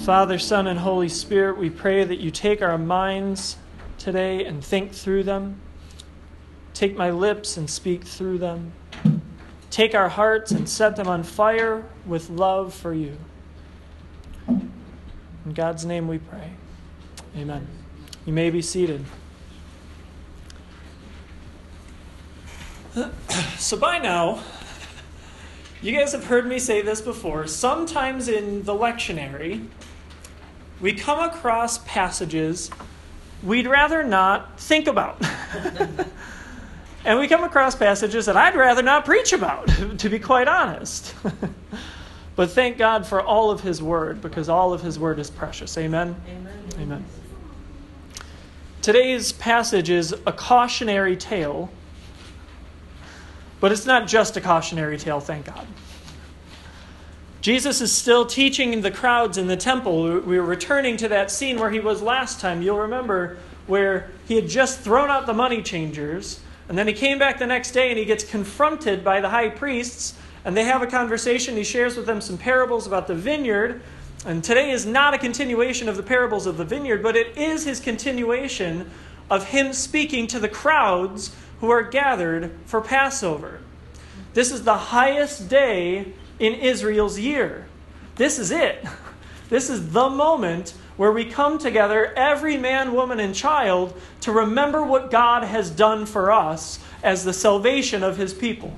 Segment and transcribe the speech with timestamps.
[0.00, 3.58] Father, Son, and Holy Spirit, we pray that you take our minds
[3.98, 5.60] today and think through them.
[6.72, 8.72] Take my lips and speak through them.
[9.70, 13.18] Take our hearts and set them on fire with love for you.
[14.48, 16.52] In God's name we pray.
[17.36, 17.68] Amen.
[18.24, 19.04] You may be seated.
[23.58, 24.42] So, by now,
[25.82, 27.46] you guys have heard me say this before.
[27.46, 29.66] Sometimes in the lectionary,
[30.80, 32.70] we come across passages
[33.42, 35.22] we'd rather not think about.
[37.04, 41.14] and we come across passages that I'd rather not preach about, to be quite honest.
[42.36, 45.76] but thank God for all of His Word, because all of His Word is precious.
[45.78, 46.14] Amen?
[46.28, 46.58] Amen.
[46.78, 47.04] Amen.
[48.82, 51.70] Today's passage is a cautionary tale,
[53.60, 55.66] but it's not just a cautionary tale, thank God.
[57.40, 60.20] Jesus is still teaching the crowds in the temple.
[60.20, 62.60] We're returning to that scene where he was last time.
[62.60, 67.18] You'll remember where he had just thrown out the money changers, and then he came
[67.18, 70.82] back the next day and he gets confronted by the high priests, and they have
[70.82, 71.56] a conversation.
[71.56, 73.80] He shares with them some parables about the vineyard.
[74.26, 77.64] And today is not a continuation of the parables of the vineyard, but it is
[77.64, 78.90] his continuation
[79.30, 83.60] of him speaking to the crowds who are gathered for Passover.
[84.34, 87.68] This is the highest day in Israel's year.
[88.16, 88.84] This is it.
[89.48, 94.84] This is the moment where we come together, every man, woman, and child, to remember
[94.84, 98.72] what God has done for us as the salvation of his people.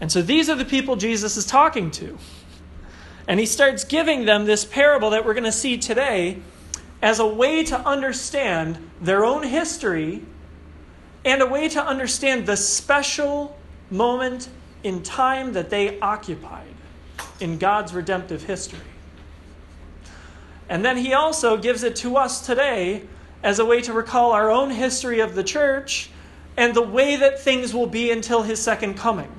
[0.00, 2.18] And so these are the people Jesus is talking to.
[3.28, 6.38] And he starts giving them this parable that we're going to see today
[7.02, 10.22] as a way to understand their own history
[11.24, 13.58] and a way to understand the special
[13.90, 14.48] moment
[14.82, 16.74] in time that they occupied
[17.40, 18.78] in God's redemptive history.
[20.68, 23.02] And then he also gives it to us today
[23.42, 26.10] as a way to recall our own history of the church
[26.56, 29.30] and the way that things will be until his second coming.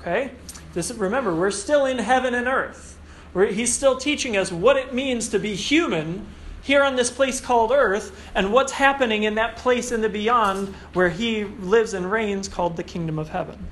[0.00, 0.32] Okay?
[0.74, 2.98] This, remember, we're still in heaven and earth.
[3.32, 6.26] We're, he's still teaching us what it means to be human
[6.62, 10.74] here on this place called earth and what's happening in that place in the beyond
[10.92, 13.66] where he lives and reigns called the kingdom of heaven.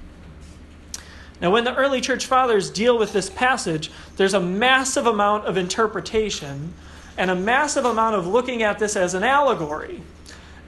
[1.40, 5.56] Now, when the early church fathers deal with this passage, there's a massive amount of
[5.56, 6.72] interpretation
[7.18, 10.02] and a massive amount of looking at this as an allegory.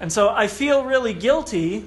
[0.01, 1.85] And so I feel really guilty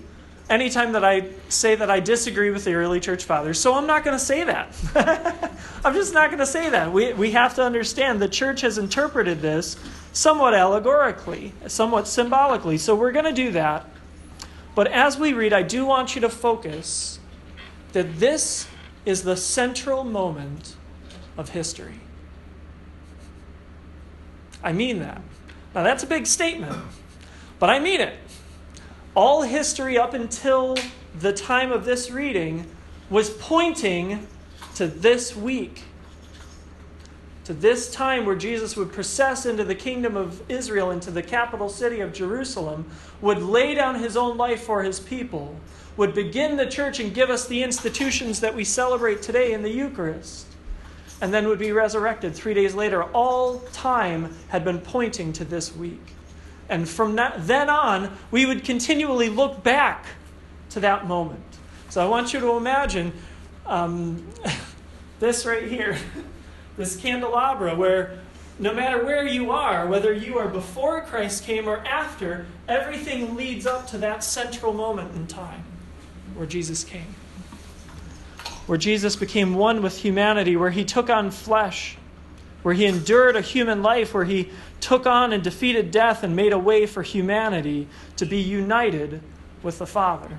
[0.49, 3.59] anytime that I say that I disagree with the early church fathers.
[3.59, 4.75] So I'm not going to say that.
[5.85, 6.91] I'm just not going to say that.
[6.91, 9.77] We, we have to understand the church has interpreted this
[10.11, 12.77] somewhat allegorically, somewhat symbolically.
[12.77, 13.85] So we're going to do that.
[14.75, 17.19] But as we read, I do want you to focus
[17.93, 18.67] that this
[19.05, 20.75] is the central moment
[21.37, 21.99] of history.
[24.63, 25.21] I mean that.
[25.73, 26.77] Now, that's a big statement,
[27.59, 28.17] but I mean it.
[29.15, 30.77] All history up until
[31.19, 32.65] the time of this reading
[33.09, 34.27] was pointing
[34.75, 35.83] to this week,
[37.43, 41.67] to this time where Jesus would process into the kingdom of Israel, into the capital
[41.67, 45.57] city of Jerusalem, would lay down his own life for his people,
[45.97, 49.69] would begin the church and give us the institutions that we celebrate today in the
[49.69, 50.47] Eucharist,
[51.19, 53.03] and then would be resurrected three days later.
[53.03, 56.01] All time had been pointing to this week.
[56.69, 60.05] And from then on, we would continually look back
[60.69, 61.43] to that moment.
[61.89, 63.11] So I want you to imagine
[63.65, 64.25] um,
[65.19, 65.97] this right here,
[66.77, 68.19] this candelabra, where
[68.57, 73.65] no matter where you are, whether you are before Christ came or after, everything leads
[73.65, 75.65] up to that central moment in time
[76.35, 77.15] where Jesus came.
[78.67, 81.97] Where Jesus became one with humanity, where he took on flesh,
[82.63, 84.49] where he endured a human life, where he
[84.79, 87.87] took on and defeated death and made a way for humanity
[88.17, 89.21] to be united
[89.63, 90.37] with the Father.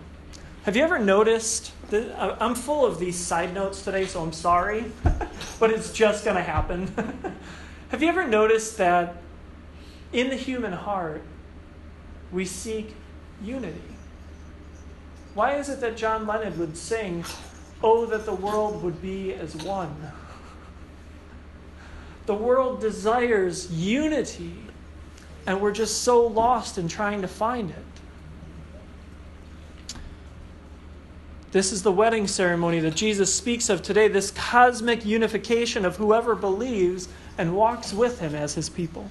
[0.64, 1.72] Have you ever noticed?
[1.90, 4.84] That, I'm full of these side notes today, so I'm sorry,
[5.60, 6.86] but it's just going to happen.
[7.90, 9.16] Have you ever noticed that
[10.12, 11.22] in the human heart,
[12.30, 12.94] we seek
[13.42, 13.91] unity?
[15.34, 17.24] Why is it that John Lennon would sing,
[17.82, 20.12] Oh, that the world would be as one?
[22.26, 24.54] The world desires unity,
[25.46, 27.76] and we're just so lost in trying to find it.
[31.50, 36.34] This is the wedding ceremony that Jesus speaks of today, this cosmic unification of whoever
[36.34, 39.06] believes and walks with him as his people.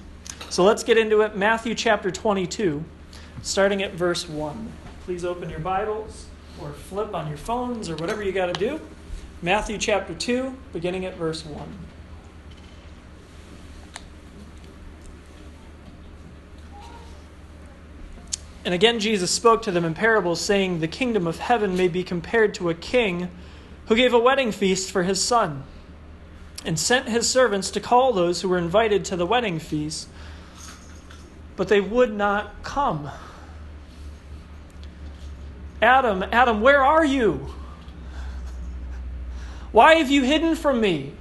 [0.48, 1.36] So let's get into it.
[1.36, 2.84] Matthew chapter 22,
[3.42, 4.72] starting at verse 1.
[5.04, 6.26] Please open your Bibles
[6.60, 8.80] or flip on your phones or whatever you got to do.
[9.42, 11.78] Matthew chapter 2, beginning at verse 1.
[18.64, 22.04] And again, Jesus spoke to them in parables, saying, The kingdom of heaven may be
[22.04, 23.28] compared to a king
[23.86, 25.64] who gave a wedding feast for his son
[26.64, 30.08] and sent his servants to call those who were invited to the wedding feast,
[31.56, 33.10] but they would not come.
[35.82, 37.52] Adam, Adam, where are you?
[39.72, 41.12] Why have you hidden from me?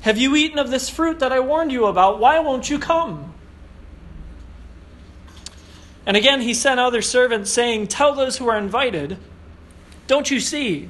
[0.00, 2.18] Have you eaten of this fruit that I warned you about?
[2.18, 3.34] Why won't you come?
[6.06, 9.18] And again, he sent other servants, saying, Tell those who are invited,
[10.06, 10.88] Don't you see?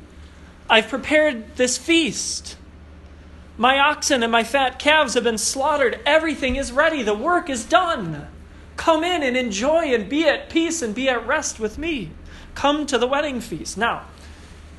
[0.70, 2.56] I've prepared this feast.
[3.58, 6.00] My oxen and my fat calves have been slaughtered.
[6.06, 7.02] Everything is ready.
[7.02, 8.28] The work is done.
[8.76, 12.10] Come in and enjoy and be at peace and be at rest with me.
[12.54, 13.78] Come to the wedding feast.
[13.78, 14.06] Now,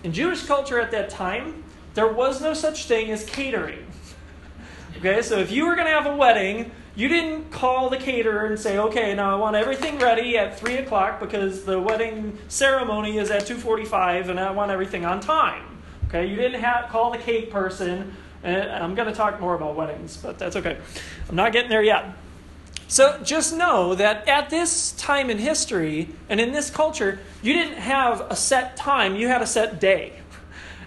[0.03, 3.85] in Jewish culture at that time, there was no such thing as catering.
[4.97, 8.45] Okay, so if you were going to have a wedding, you didn't call the caterer
[8.45, 13.17] and say, "Okay, now I want everything ready at three o'clock because the wedding ceremony
[13.17, 17.11] is at two forty-five, and I want everything on time." Okay, you didn't have, call
[17.11, 18.15] the cake person.
[18.45, 20.77] And I'm going to talk more about weddings, but that's okay.
[21.29, 22.13] I'm not getting there yet.
[22.87, 27.77] So just know that at this time in history and in this culture, you didn't
[27.77, 30.13] have a set time, you had a set day.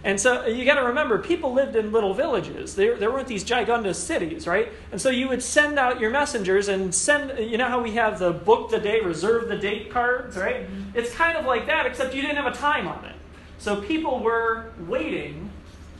[0.06, 2.76] And so you got to remember, people lived in little villages.
[2.76, 4.68] There, there weren't these gigantous cities, right?
[4.92, 8.20] And so you would send out your messengers and send, you know how we have
[8.20, 10.70] the book the day, reserve the date cards, right?
[10.70, 10.96] Mm-hmm.
[10.96, 13.16] It's kind of like that, except you didn't have a time on it.
[13.58, 15.50] So people were waiting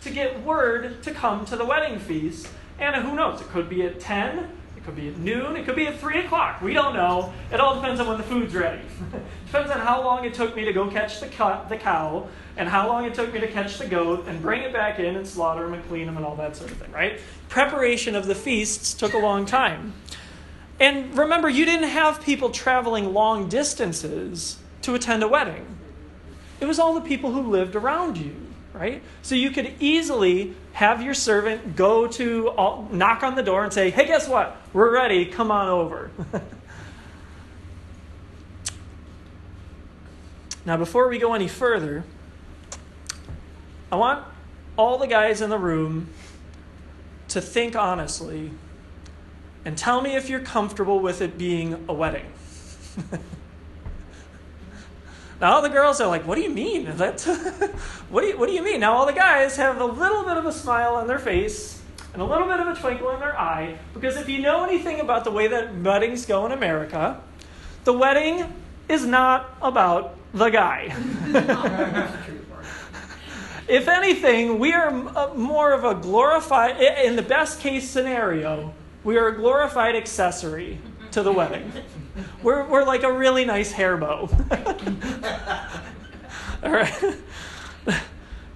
[0.03, 2.49] to get word to come to the wedding feast.
[2.79, 4.49] And who knows, it could be at 10,
[4.87, 6.63] could be at noon, it could be at 3 o'clock.
[6.63, 7.35] We don't know.
[7.53, 8.81] It all depends on when the food's ready.
[9.47, 12.69] depends on how long it took me to go catch the, co- the cow, and
[12.69, 15.27] how long it took me to catch the goat, and bring it back in and
[15.27, 17.21] slaughter them and clean them and all that sort of thing, right?
[17.49, 19.93] Preparation of the feasts took a long time.
[20.79, 25.67] And remember, you didn't have people traveling long distances to attend a wedding,
[26.61, 28.46] it was all the people who lived around you
[28.77, 29.03] right?
[29.23, 33.73] So you could easily have your servant go to all, knock on the door and
[33.73, 34.57] say, "Hey, guess what?
[34.73, 35.27] We're ready.
[35.27, 36.11] Come on over."
[40.67, 42.05] now, before we go any further,
[43.91, 44.25] I want
[44.77, 46.11] all the guys in the room
[47.29, 48.51] to think honestly
[49.65, 52.27] and tell me if you're comfortable with it being a wedding.
[55.41, 56.97] Now all the girls are like, "What do you mean?
[56.97, 57.21] That
[58.11, 60.37] what do you what do you mean?" Now all the guys have a little bit
[60.37, 63.39] of a smile on their face and a little bit of a twinkle in their
[63.39, 67.21] eye because if you know anything about the way that weddings go in America,
[67.85, 68.53] the wedding
[68.89, 70.95] is not about the guy.
[73.69, 78.73] if anything, we are uh, more of a glorified in the best case scenario,
[79.05, 80.79] we are a glorified accessory
[81.11, 81.71] to the wedding.
[82.43, 84.29] We're, we're like a really nice hair bow.
[86.63, 87.17] All right.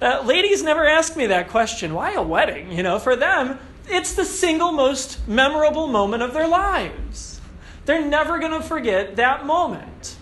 [0.00, 1.92] Uh, ladies never ask me that question.
[1.92, 2.72] Why a wedding?
[2.72, 7.40] You know, for them, it's the single most memorable moment of their lives.
[7.84, 10.16] They're never going to forget that moment.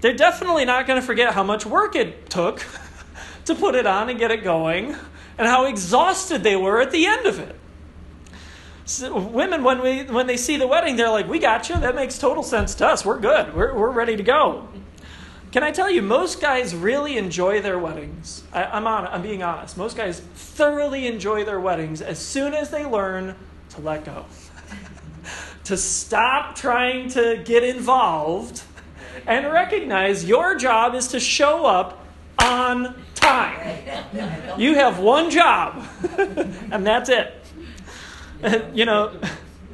[0.00, 2.66] They're definitely not going to forget how much work it took
[3.46, 4.94] to put it on and get it going,
[5.38, 7.58] and how exhausted they were at the end of it.
[9.00, 11.78] Women, when, we, when they see the wedding, they're like, We got you.
[11.78, 13.04] That makes total sense to us.
[13.04, 13.54] We're good.
[13.54, 14.68] We're, we're ready to go.
[15.54, 18.42] Can I tell you, most guys really enjoy their weddings.
[18.52, 19.76] I, I'm, on, I'm being honest.
[19.76, 23.36] Most guys thoroughly enjoy their weddings as soon as they learn
[23.70, 24.26] to let go,
[25.64, 28.64] to stop trying to get involved,
[29.28, 32.04] and recognize your job is to show up
[32.40, 33.78] on time.
[34.58, 35.86] You have one job,
[36.18, 37.43] and that's it.
[38.74, 39.18] you know,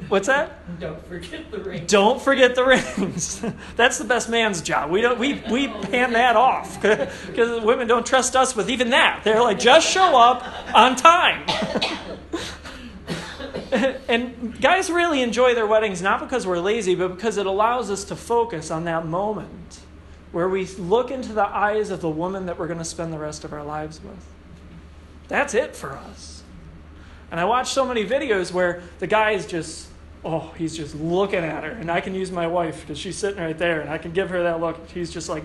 [0.07, 0.79] what's that?
[0.79, 1.91] Don't forget the rings.
[1.91, 3.43] Don't forget the rings.
[3.75, 4.91] That's the best man's job.
[4.91, 5.19] We don't.
[5.19, 9.21] We we hand that off because women don't trust us with even that.
[9.23, 11.45] They're like, just show up on time.
[14.07, 18.03] and guys really enjoy their weddings not because we're lazy, but because it allows us
[18.05, 19.79] to focus on that moment
[20.31, 23.19] where we look into the eyes of the woman that we're going to spend the
[23.19, 24.25] rest of our lives with.
[25.27, 26.30] That's it for us.
[27.31, 29.87] And I watch so many videos where the guy is just,
[30.23, 31.71] oh, he's just looking at her.
[31.71, 34.29] And I can use my wife because she's sitting right there and I can give
[34.29, 34.89] her that look.
[34.89, 35.43] He's just like,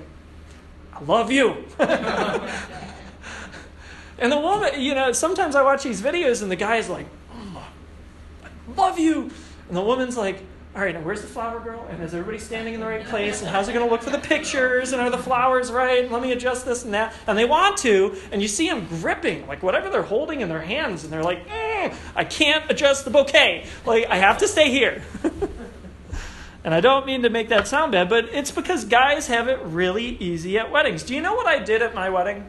[0.92, 1.64] I love you.
[1.78, 2.42] and
[4.32, 7.64] the woman, you know, sometimes I watch these videos and the guy's like, oh,
[8.42, 9.30] I love you.
[9.68, 10.42] And the woman's like,
[10.76, 11.86] all right, now where's the flower girl?
[11.88, 13.40] And is everybody standing in the right place?
[13.40, 14.92] And how's it going to look for the pictures?
[14.92, 16.10] And are the flowers right?
[16.12, 17.14] Let me adjust this and that.
[17.26, 20.60] And they want to, and you see them gripping, like whatever they're holding in their
[20.60, 23.66] hands, and they're like, mm, I can't adjust the bouquet.
[23.86, 25.02] Like, I have to stay here.
[26.66, 29.60] And I don't mean to make that sound bad, but it's because guys have it
[29.62, 31.04] really easy at weddings.
[31.04, 32.44] Do you know what I did at my wedding?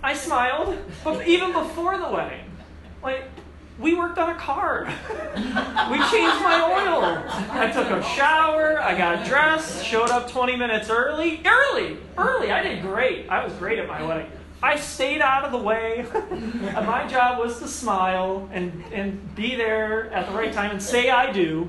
[0.00, 2.44] I smiled, but even before the wedding.
[3.02, 3.24] Like,
[3.78, 4.84] we worked on a car.
[4.86, 7.22] we changed my oil.
[7.50, 8.80] I took a shower.
[8.80, 9.84] I got dressed.
[9.84, 11.40] Showed up 20 minutes early.
[11.46, 12.50] Early, early.
[12.50, 13.28] I did great.
[13.28, 14.30] I was great at my wedding.
[14.60, 16.04] I stayed out of the way.
[16.74, 21.10] my job was to smile and, and be there at the right time and say
[21.10, 21.68] I do.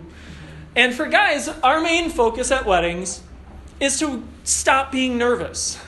[0.75, 3.21] And for guys, our main focus at weddings
[3.79, 5.79] is to stop being nervous.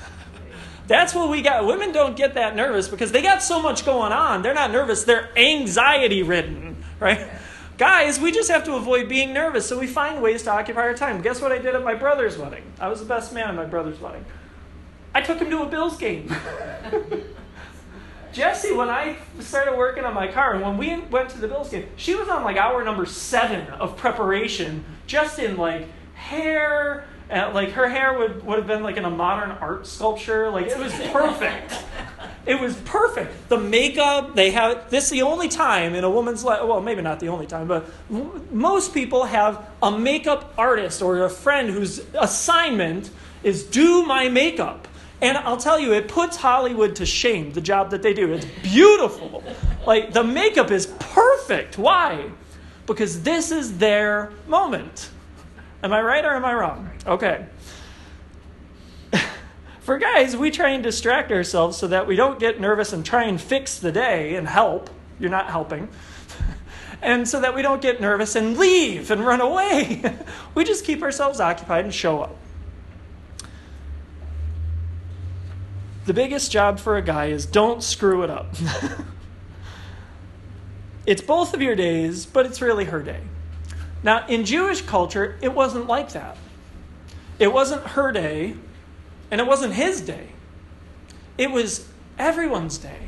[0.91, 1.65] That's what we got.
[1.65, 4.41] Women don't get that nervous because they got so much going on.
[4.41, 7.29] They're not nervous, they're anxiety ridden, right?
[7.77, 10.93] Guys, we just have to avoid being nervous, so we find ways to occupy our
[10.93, 11.21] time.
[11.21, 12.63] Guess what I did at my brother's wedding?
[12.77, 14.25] I was the best man at my brother's wedding.
[15.15, 16.29] I took him to a Bills game.
[18.33, 21.69] Jesse, when I started working on my car, and when we went to the Bills
[21.69, 27.53] game, she was on like hour number seven of preparation, just in like hair, and
[27.53, 30.49] like her hair would, would have been like in a modern art sculpture.
[30.49, 31.73] Like it was perfect.
[32.45, 33.47] it was perfect.
[33.47, 34.89] The makeup they have.
[34.89, 36.61] This is the only time in a woman's life.
[36.63, 37.89] Well, maybe not the only time, but
[38.51, 43.09] most people have a makeup artist or a friend whose assignment
[43.43, 44.89] is do my makeup.
[45.21, 48.33] And I'll tell you, it puts Hollywood to shame, the job that they do.
[48.33, 49.43] It's beautiful.
[49.85, 51.77] Like, the makeup is perfect.
[51.77, 52.31] Why?
[52.87, 55.11] Because this is their moment.
[55.83, 56.89] Am I right or am I wrong?
[57.07, 57.45] Okay.
[59.79, 63.23] For guys, we try and distract ourselves so that we don't get nervous and try
[63.23, 64.91] and fix the day and help.
[65.19, 65.89] You're not helping.
[67.01, 70.03] and so that we don't get nervous and leave and run away.
[70.55, 72.35] we just keep ourselves occupied and show up.
[76.05, 78.53] The biggest job for a guy is don't screw it up.
[81.07, 83.21] it's both of your days, but it's really her day.
[84.03, 86.37] Now, in Jewish culture, it wasn't like that.
[87.39, 88.55] It wasn't her day,
[89.29, 90.29] and it wasn't his day.
[91.37, 92.99] It was everyone's day.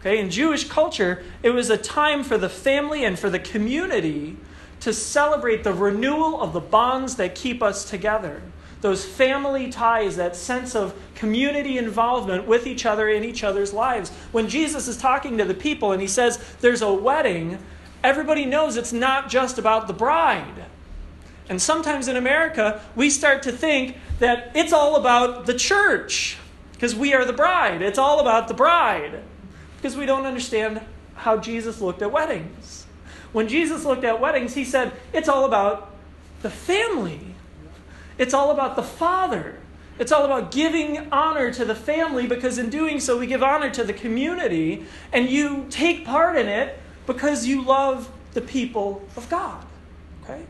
[0.00, 4.36] Okay, in Jewish culture, it was a time for the family and for the community
[4.80, 8.42] to celebrate the renewal of the bonds that keep us together
[8.80, 14.10] those family ties, that sense of community involvement with each other in each other's lives.
[14.30, 17.58] When Jesus is talking to the people and he says there's a wedding,
[18.08, 20.64] everybody knows it's not just about the bride.
[21.50, 26.38] And sometimes in America, we start to think that it's all about the church
[26.72, 27.82] because we are the bride.
[27.82, 29.22] It's all about the bride
[29.76, 30.80] because we don't understand
[31.16, 32.86] how Jesus looked at weddings.
[33.32, 35.94] When Jesus looked at weddings, he said it's all about
[36.40, 37.34] the family.
[38.16, 39.58] It's all about the Father.
[39.98, 43.68] It's all about giving honor to the family because in doing so, we give honor
[43.70, 49.28] to the community, and you take part in it because you love the people of
[49.30, 49.64] God.
[50.22, 50.42] Okay?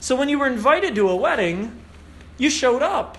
[0.00, 1.78] So when you were invited to a wedding,
[2.38, 3.18] you showed up.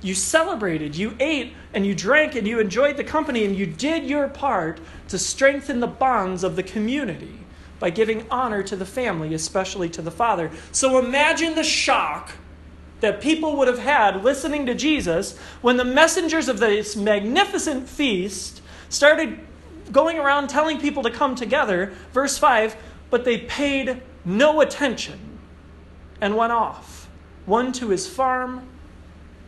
[0.00, 4.04] You celebrated, you ate, and you drank, and you enjoyed the company, and you did
[4.04, 7.38] your part to strengthen the bonds of the community
[7.78, 10.50] by giving honor to the family, especially to the father.
[10.72, 12.32] So imagine the shock
[13.00, 18.62] that people would have had listening to Jesus when the messengers of this magnificent feast
[18.88, 19.38] started
[19.90, 21.92] going around telling people to come together.
[22.12, 22.76] Verse 5
[23.10, 25.38] But they paid no attention
[26.20, 27.08] and went off,
[27.46, 28.66] one to his farm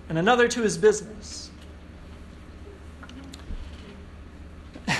[0.08, 1.50] and another to his business.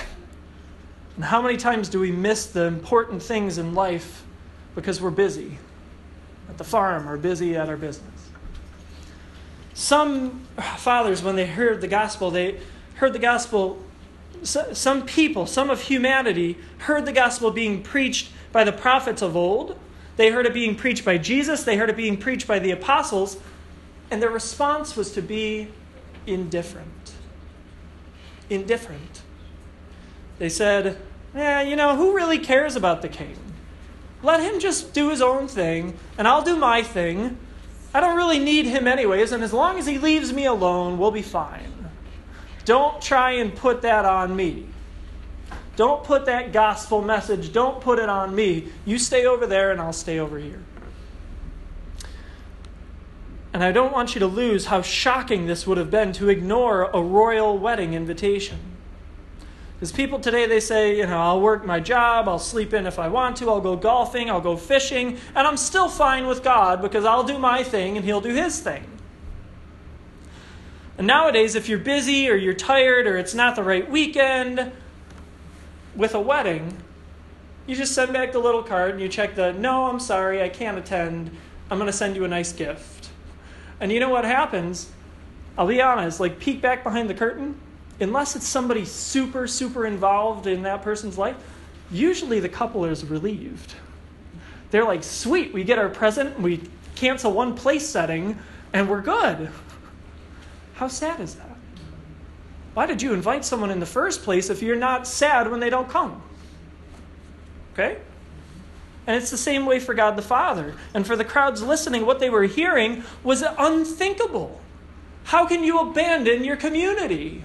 [1.17, 4.25] And how many times do we miss the important things in life
[4.75, 5.59] because we're busy
[6.49, 8.31] at the farm or busy at our business?
[9.75, 12.61] Some fathers, when they heard the gospel, they
[12.95, 13.79] heard the gospel.
[14.44, 19.78] Some people, some of humanity, heard the gospel being preached by the prophets of old.
[20.16, 21.64] They heard it being preached by Jesus.
[21.64, 23.38] They heard it being preached by the apostles.
[24.10, 25.68] And their response was to be
[26.26, 27.12] indifferent.
[28.50, 29.22] Indifferent.
[30.38, 30.98] They said,
[31.34, 33.36] Yeah, you know, who really cares about the king?
[34.22, 37.36] Let him just do his own thing, and I'll do my thing.
[37.92, 41.10] I don't really need him, anyways, and as long as he leaves me alone, we'll
[41.10, 41.74] be fine.
[42.64, 44.66] Don't try and put that on me.
[45.76, 48.68] Don't put that gospel message, don't put it on me.
[48.85, 50.62] You stay over there, and I'll stay over here.
[53.52, 56.85] And I don't want you to lose how shocking this would have been to ignore
[56.92, 58.59] a royal wedding invitation.
[59.75, 62.99] Because people today, they say, you know, I'll work my job, I'll sleep in if
[62.99, 66.80] I want to, I'll go golfing, I'll go fishing, and I'm still fine with God
[66.80, 68.85] because I'll do my thing and He'll do His thing.
[70.96, 74.72] And nowadays, if you're busy or you're tired or it's not the right weekend
[75.96, 76.76] with a wedding,
[77.66, 80.48] You just send back the little card and you check the no, I'm sorry, I
[80.48, 81.30] can't attend.
[81.70, 83.08] I'm going to send you a nice gift.
[83.80, 84.90] And you know what happens?
[85.56, 87.58] I'll be honest, like peek back behind the curtain,
[88.00, 91.36] unless it's somebody super, super involved in that person's life,
[91.90, 93.74] usually the couple is relieved.
[94.70, 96.60] They're like, sweet, we get our present, we
[96.96, 98.38] cancel one place setting,
[98.72, 99.50] and we're good.
[100.75, 101.57] How sad is that?
[102.75, 105.71] Why did you invite someone in the first place if you're not sad when they
[105.71, 106.23] don't come?
[107.73, 107.99] Okay?
[109.07, 110.75] And it's the same way for God the Father.
[110.93, 114.61] And for the crowds listening, what they were hearing was unthinkable.
[115.25, 117.45] How can you abandon your community?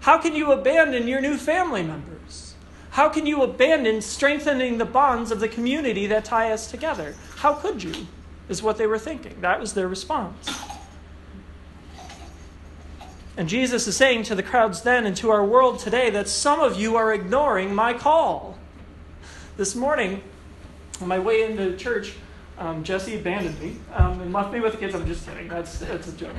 [0.00, 2.54] How can you abandon your new family members?
[2.90, 7.14] How can you abandon strengthening the bonds of the community that tie us together?
[7.36, 8.06] How could you?
[8.48, 9.40] Is what they were thinking.
[9.40, 10.48] That was their response.
[13.36, 16.60] And Jesus is saying to the crowds then and to our world today that some
[16.60, 18.56] of you are ignoring my call.
[19.58, 20.22] This morning,
[21.02, 22.14] on my way into church,
[22.58, 24.94] um, Jesse abandoned me um, and left me with the kids.
[24.94, 25.48] I'm just kidding.
[25.48, 26.34] That's, that's a joke.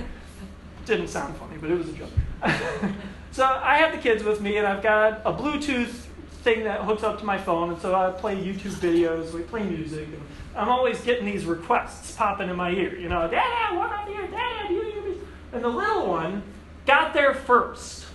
[0.86, 2.10] Didn't sound funny, but it was a joke.
[3.32, 6.06] so I have the kids with me, and I've got a Bluetooth
[6.42, 9.62] thing that hooks up to my phone, and so I play YouTube videos, we play
[9.62, 10.22] music, and
[10.56, 12.98] I'm always getting these requests popping in my ear.
[12.98, 14.26] You know, Dad, what up here?
[14.28, 15.18] Dad, you, you, me.
[15.54, 16.42] And the little one
[16.88, 18.06] got there first.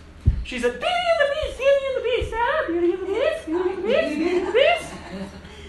[0.44, 3.46] She said, Beauty and the Beast, Beauty and the Beast, ah, Beauty and the Beast,
[3.46, 4.92] Beauty and the Beast, Beauty and the Beast.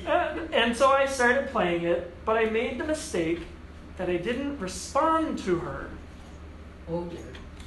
[0.07, 3.39] Uh, and so I started playing it, but I made the mistake
[3.97, 5.89] that I didn't respond to her.
[6.89, 7.19] Oh dear.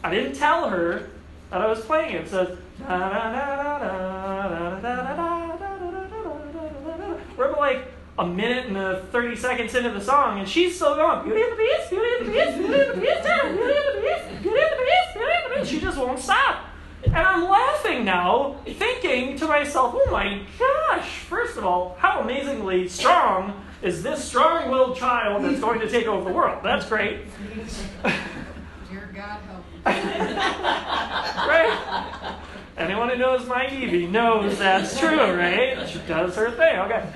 [0.03, 1.09] I didn't tell her
[1.51, 2.25] that I was playing it.
[2.25, 2.59] It says,
[7.37, 7.87] we're like
[8.19, 11.53] a minute and a 30 seconds into the song, and she's still going, Beauty and
[11.53, 14.59] the Beast, Beauty and the Beast, Beauty and the Beast, Beauty and the Beast, Beauty
[14.59, 14.76] and the Beast,
[15.67, 15.75] and.
[15.75, 16.65] She just won't stop.
[17.05, 22.89] And I'm laughing now, thinking to myself, oh my gosh, first of all, how amazingly
[22.89, 26.65] strong is this strong willed child that's going to take over the world?
[26.65, 27.27] That's great.
[28.91, 29.81] Dear God help me.
[31.47, 32.39] right?
[32.77, 35.89] Anyone who knows my Evie knows that's true, right?
[35.89, 37.09] She does her thing, okay.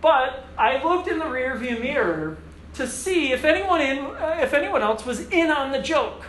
[0.00, 2.38] But I looked in the rearview mirror
[2.74, 6.24] to see if anyone in, uh, if anyone else was in on the joke.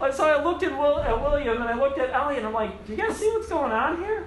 [0.00, 2.86] So I looked at, Will, at William and I looked at Ellie and I'm like,
[2.86, 4.26] "Do you guys see what's going on here?"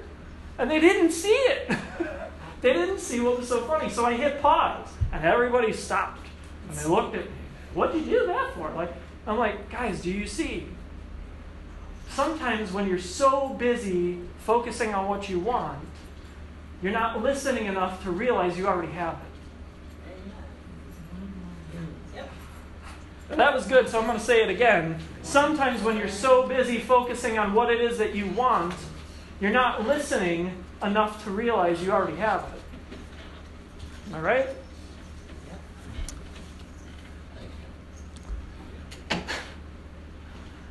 [0.57, 1.71] And they didn't see it.
[2.61, 3.89] they didn't see what was so funny.
[3.89, 6.25] So I hit pause and everybody stopped
[6.69, 7.31] and they looked at me.
[7.73, 8.71] What did you do that for?
[8.71, 8.91] Like,
[9.27, 10.67] I'm like, guys, do you see?
[12.09, 15.79] Sometimes when you're so busy focusing on what you want,
[16.81, 19.21] you're not listening enough to realize you already have it.
[21.77, 22.27] And
[23.35, 24.99] that was good, so I'm going to say it again.
[25.21, 28.73] Sometimes when you're so busy focusing on what it is that you want,
[29.41, 34.15] you're not listening enough to realize you already have it.
[34.15, 34.47] All right?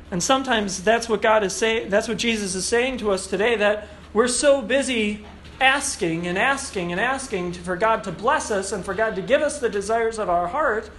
[0.09, 3.55] And sometimes that's what God is saying, that's what Jesus is saying to us today
[3.57, 5.25] that we're so busy
[5.59, 9.41] asking and asking and asking for God to bless us and for God to give
[9.41, 10.89] us the desires of our heart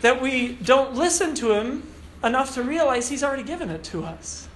[0.00, 1.82] that we don't listen to Him
[2.22, 4.48] enough to realize He's already given it to us.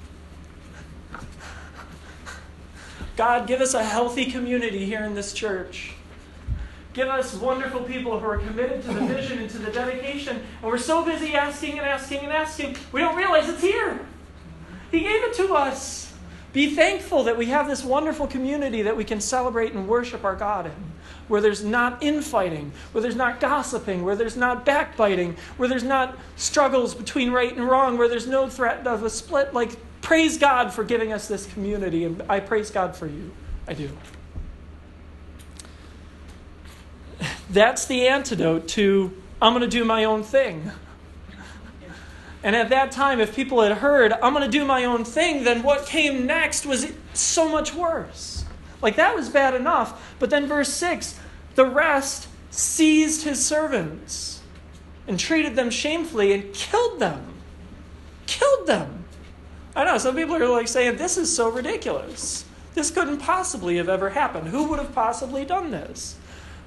[3.17, 5.95] God, give us a healthy community here in this church.
[6.95, 10.37] Give us wonderful people who are committed to the vision and to the dedication.
[10.63, 14.07] And we're so busy asking and asking and asking, we don't realize it's here.
[14.91, 16.13] He gave it to us.
[16.53, 20.37] Be thankful that we have this wonderful community that we can celebrate and worship our
[20.37, 20.73] God in,
[21.29, 26.17] where there's not infighting, where there's not gossiping, where there's not backbiting, where there's not
[26.37, 29.55] struggles between right and wrong, where there's no threat of a split.
[29.55, 33.33] Like, praise God for giving us this community, and I praise God for you.
[33.67, 33.91] I do.
[37.51, 40.71] That's the antidote to, I'm going to do my own thing.
[42.43, 45.45] And at that time, if people had heard, I'm going to do my own thing,
[45.45, 48.34] then what came next was so much worse.
[48.85, 50.15] Like that was bad enough.
[50.19, 51.19] But then, verse 6
[51.55, 54.43] the rest seized his servants
[55.07, 57.35] and treated them shamefully and killed them.
[58.27, 59.05] Killed them.
[59.77, 62.45] I know, some people are like saying, this is so ridiculous.
[62.75, 64.49] This couldn't possibly have ever happened.
[64.49, 66.17] Who would have possibly done this?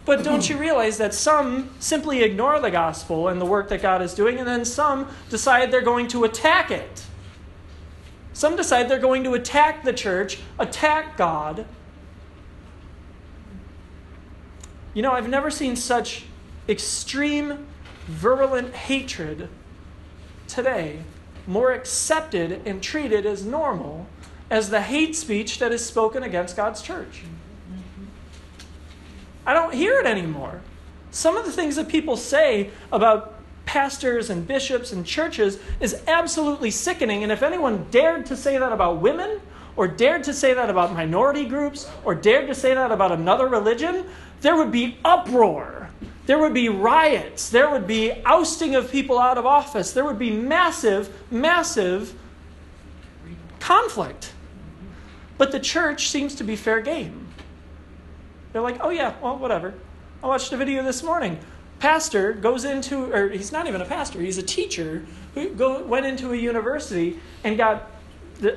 [0.06, 4.01] But don't you realize that some simply ignore the gospel and the work that God
[4.01, 7.06] is doing, and then some decide they're going to attack it?
[8.32, 11.65] Some decide they're going to attack the church, attack God.
[14.97, 16.25] You know, I've never seen such
[16.67, 17.67] extreme,
[18.07, 19.47] virulent hatred
[20.47, 21.03] today,
[21.45, 24.07] more accepted and treated as normal
[24.49, 27.21] as the hate speech that is spoken against God's church.
[29.45, 30.62] I don't hear it anymore.
[31.12, 36.71] Some of the things that people say about pastors and bishops and churches is absolutely
[36.71, 37.21] sickening.
[37.21, 39.41] And if anyone dared to say that about women,
[39.77, 43.47] or dared to say that about minority groups, or dared to say that about another
[43.47, 44.05] religion,
[44.41, 45.89] there would be uproar.
[46.25, 47.49] There would be riots.
[47.49, 49.91] There would be ousting of people out of office.
[49.93, 52.13] There would be massive, massive
[53.59, 54.33] conflict.
[55.37, 57.27] But the church seems to be fair game.
[58.51, 59.75] They're like, oh, yeah, well, whatever.
[60.23, 61.37] I watched a video this morning.
[61.79, 66.07] Pastor goes into, or he's not even a pastor, he's a teacher who go, went
[66.07, 67.91] into a university and got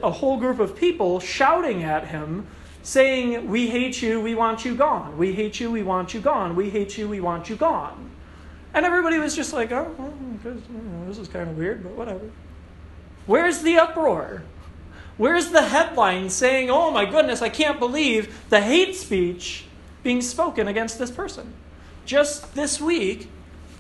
[0.03, 2.47] a whole group of people shouting at him,
[2.83, 5.17] saying, We hate you, we want you gone.
[5.19, 6.57] We hate you, we want you gone.
[6.57, 8.11] We hate you, we want you gone.
[8.73, 10.13] And everybody was just like, Oh, well,
[11.07, 12.31] this is kind of weird, but whatever.
[13.27, 14.43] Where's the uproar?
[15.17, 19.67] Where's the headline saying, Oh my goodness, I can't believe the hate speech
[20.03, 21.53] being spoken against this person?
[22.07, 23.29] Just this week,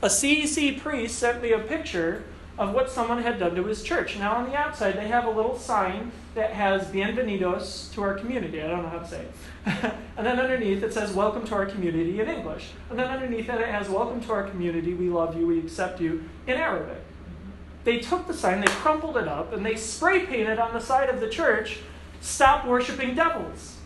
[0.02, 2.24] a CEC priest sent me a picture
[2.60, 4.18] of what someone had done to his church.
[4.18, 8.62] Now, on the outside, they have a little sign that has Bienvenidos to our community.
[8.62, 9.32] I don't know how to say it.
[10.18, 12.72] and then underneath, it says Welcome to our community in English.
[12.90, 14.92] And then underneath that, it has Welcome to our community.
[14.92, 15.46] We love you.
[15.46, 17.02] We accept you in Arabic.
[17.84, 21.08] They took the sign, they crumpled it up, and they spray painted on the side
[21.08, 21.78] of the church
[22.20, 23.78] Stop worshiping devils.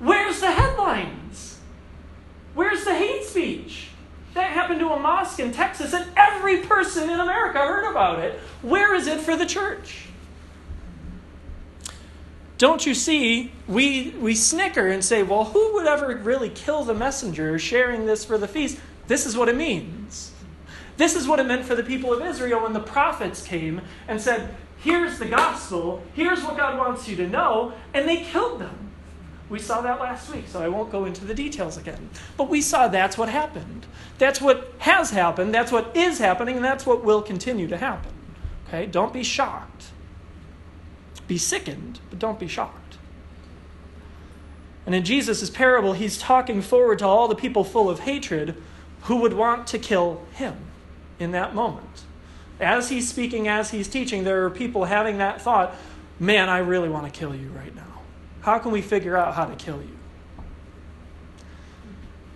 [0.00, 1.60] Where's the headlines?
[2.54, 3.90] Where's the hate speech?
[4.34, 8.38] That happened to a mosque in Texas, and every person in America heard about it.
[8.62, 10.06] Where is it for the church?
[12.58, 13.52] Don't you see?
[13.68, 18.24] We, we snicker and say, well, who would ever really kill the messenger sharing this
[18.24, 18.78] for the feast?
[19.06, 20.32] This is what it means.
[20.96, 24.20] This is what it meant for the people of Israel when the prophets came and
[24.20, 28.92] said, Here's the gospel, here's what God wants you to know, and they killed them.
[29.50, 32.08] We saw that last week, so I won't go into the details again.
[32.36, 33.86] But we saw that's what happened.
[34.18, 38.12] That's what has happened, that's what is happening, and that's what will continue to happen.
[38.68, 38.86] Okay?
[38.86, 39.86] Don't be shocked.
[41.26, 42.96] Be sickened, but don't be shocked.
[44.86, 48.56] And in Jesus' parable, he's talking forward to all the people full of hatred
[49.02, 50.56] who would want to kill him
[51.18, 52.02] in that moment.
[52.60, 55.74] As he's speaking, as he's teaching, there are people having that thought
[56.18, 57.93] man, I really want to kill you right now.
[58.44, 59.96] How can we figure out how to kill you?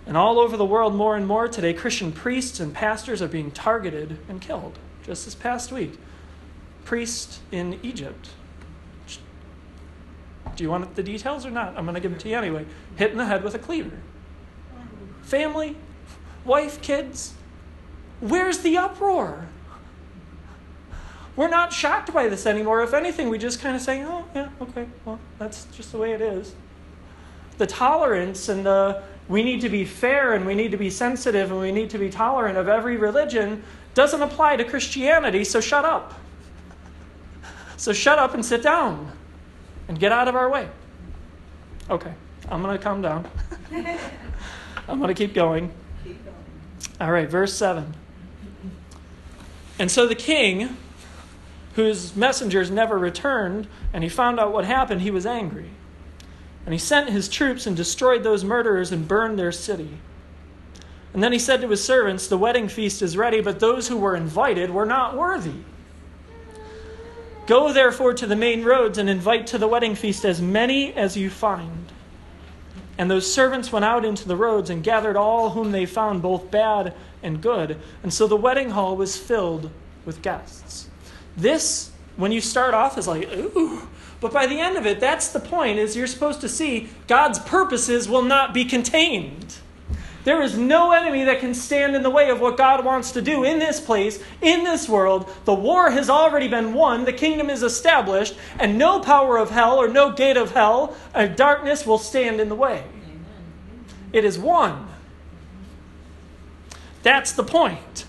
[0.07, 3.51] And all over the world, more and more today, Christian priests and pastors are being
[3.51, 4.79] targeted and killed.
[5.03, 5.99] Just this past week,
[6.83, 8.29] priest in Egypt.
[10.55, 11.77] Do you want the details or not?
[11.77, 12.65] I'm going to give them to you anyway.
[12.95, 13.99] Hit in the head with a cleaver.
[15.21, 15.77] Family,
[16.43, 17.35] wife, kids,
[18.19, 19.47] Where's the uproar?
[21.39, 22.83] We're not shocked by this anymore.
[22.83, 26.11] If anything, we just kind of say, oh, yeah, okay, well, that's just the way
[26.11, 26.53] it is.
[27.57, 31.49] The tolerance and the we need to be fair and we need to be sensitive
[31.49, 35.85] and we need to be tolerant of every religion doesn't apply to Christianity, so shut
[35.85, 36.19] up.
[37.77, 39.09] So shut up and sit down
[39.87, 40.67] and get out of our way.
[41.89, 42.13] Okay,
[42.49, 43.25] I'm going to calm down.
[44.89, 45.71] I'm going to keep going.
[46.03, 46.35] Keep going.
[46.99, 47.95] All right, verse 7.
[49.79, 50.75] And so the king,
[51.79, 55.69] whose messengers never returned, and he found out what happened, he was angry.
[56.65, 59.97] And he sent his troops and destroyed those murderers and burned their city.
[61.13, 63.97] And then he said to his servants, The wedding feast is ready, but those who
[63.97, 65.63] were invited were not worthy.
[67.47, 71.17] Go therefore to the main roads and invite to the wedding feast as many as
[71.17, 71.91] you find.
[72.97, 76.51] And those servants went out into the roads and gathered all whom they found, both
[76.51, 77.77] bad and good.
[78.03, 79.71] And so the wedding hall was filled
[80.05, 80.88] with guests.
[81.39, 83.87] This, when you start off, is like, ooh.
[84.21, 87.39] But by the end of it, that's the point, is you're supposed to see God's
[87.39, 89.55] purposes will not be contained.
[90.25, 93.21] There is no enemy that can stand in the way of what God wants to
[93.21, 95.29] do in this place, in this world.
[95.45, 99.77] The war has already been won, the kingdom is established, and no power of hell
[99.77, 102.83] or no gate of hell or darkness will stand in the way.
[104.11, 104.89] It is won.
[107.01, 108.05] That's the point.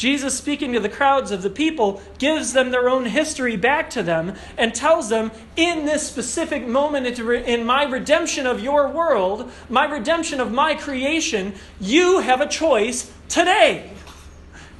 [0.00, 4.02] Jesus, speaking to the crowds of the people, gives them their own history back to
[4.02, 9.84] them and tells them, in this specific moment in my redemption of your world, my
[9.84, 13.90] redemption of my creation, you have a choice today.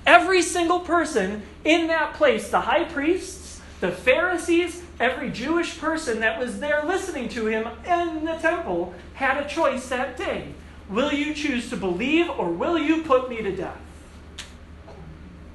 [0.07, 6.39] Every single person in that place, the high priests, the Pharisees, every Jewish person that
[6.39, 10.55] was there listening to him in the temple, had a choice that day.
[10.89, 13.77] Will you choose to believe or will you put me to death?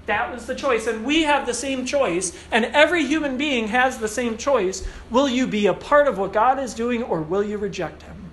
[0.05, 0.87] That was the choice.
[0.87, 2.37] And we have the same choice.
[2.51, 4.87] And every human being has the same choice.
[5.09, 8.31] Will you be a part of what God is doing or will you reject Him?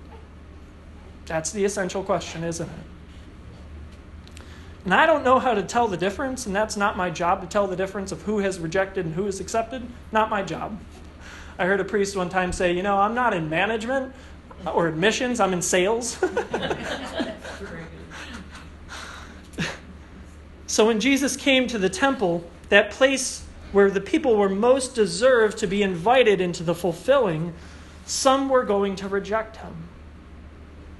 [1.25, 4.45] That's the essential question, isn't it?
[4.85, 7.47] And I don't know how to tell the difference, and that's not my job to
[7.47, 9.87] tell the difference of who has rejected and who has accepted.
[10.11, 10.77] Not my job.
[11.57, 14.13] I heard a priest one time say, You know, I'm not in management
[14.65, 16.17] or admissions, I'm in sales.
[20.73, 25.59] so when Jesus came to the temple, that place where the people were most deserved
[25.59, 27.53] to be invited into the fulfilling,
[28.07, 29.87] some were going to reject him.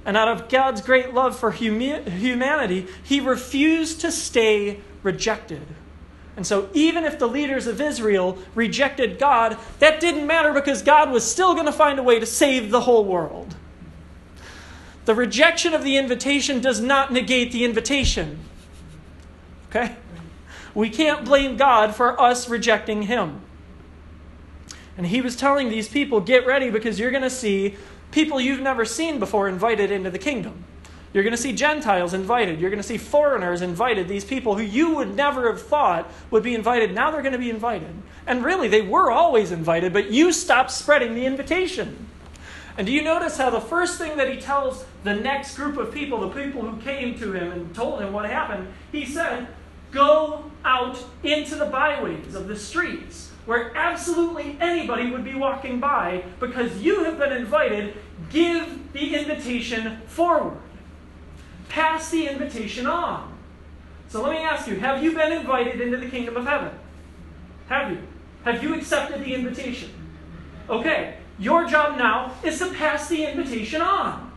[0.04, 5.66] And out of God's great love for humanity, he refused to stay rejected.
[6.36, 11.10] And so, even if the leaders of Israel rejected God, that didn't matter because God
[11.10, 13.56] was still going to find a way to save the whole world.
[15.06, 18.38] The rejection of the invitation does not negate the invitation.
[19.74, 19.96] Okay?
[20.74, 23.40] We can't blame God for us rejecting Him.
[24.96, 27.76] And He was telling these people, get ready because you're going to see
[28.10, 30.64] people you've never seen before invited into the kingdom.
[31.12, 32.60] You're going to see Gentiles invited.
[32.60, 34.08] You're going to see foreigners invited.
[34.08, 37.38] These people who you would never have thought would be invited, now they're going to
[37.38, 37.94] be invited.
[38.26, 42.08] And really, they were always invited, but you stopped spreading the invitation.
[42.76, 45.94] And do you notice how the first thing that he tells the next group of
[45.94, 49.46] people, the people who came to him and told him what happened, he said,
[49.94, 56.24] Go out into the byways of the streets where absolutely anybody would be walking by
[56.40, 57.94] because you have been invited.
[58.30, 60.58] Give the invitation forward,
[61.68, 63.32] pass the invitation on.
[64.08, 66.70] So let me ask you have you been invited into the kingdom of heaven?
[67.68, 67.98] Have you?
[68.44, 69.90] Have you accepted the invitation?
[70.68, 74.32] Okay, your job now is to pass the invitation on.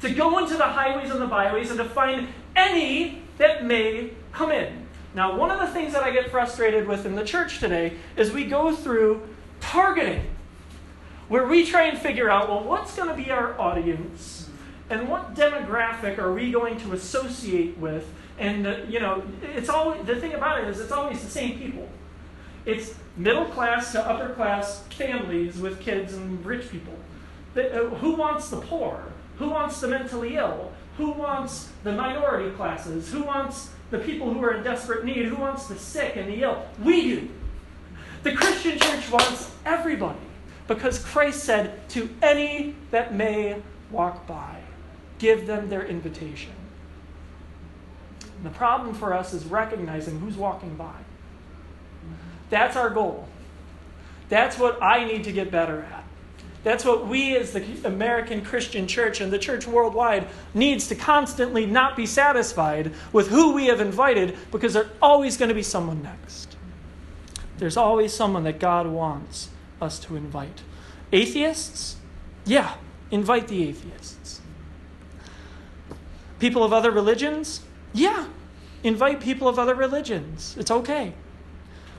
[0.00, 4.50] To go into the highways and the byways and to find any that may come
[4.50, 4.86] in.
[5.14, 8.32] Now, one of the things that I get frustrated with in the church today is
[8.32, 9.22] we go through
[9.60, 10.24] targeting,
[11.28, 14.48] where we try and figure out, well, what's going to be our audience?
[14.90, 18.10] And what demographic are we going to associate with?
[18.38, 21.58] And, uh, you know, it's always, the thing about it is it's always the same
[21.58, 21.88] people.
[22.64, 26.94] It's middle class to upper class families with kids and rich people.
[27.56, 29.12] Uh, who wants the poor?
[29.38, 30.72] Who wants the mentally ill?
[30.96, 33.12] Who wants the minority classes?
[33.12, 35.26] Who wants the people who are in desperate need?
[35.26, 36.66] Who wants the sick and the ill?
[36.82, 37.28] We do.
[38.22, 40.18] The Christian church wants everybody
[40.66, 44.60] because Christ said, To any that may walk by,
[45.18, 46.52] give them their invitation.
[48.36, 50.96] And the problem for us is recognizing who's walking by.
[52.48, 53.28] That's our goal.
[54.30, 56.01] That's what I need to get better at.
[56.64, 61.66] That's what we as the American Christian church and the church worldwide needs to constantly
[61.66, 66.02] not be satisfied with who we have invited because there's always going to be someone
[66.02, 66.56] next.
[67.58, 70.62] There's always someone that God wants us to invite.
[71.12, 71.96] Atheists?
[72.44, 72.74] Yeah,
[73.10, 74.40] invite the atheists.
[76.38, 77.60] People of other religions?
[77.92, 78.26] Yeah,
[78.82, 80.56] invite people of other religions.
[80.58, 81.12] It's okay.